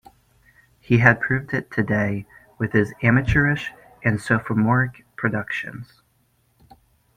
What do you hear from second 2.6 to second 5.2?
his amateurish and sophomoric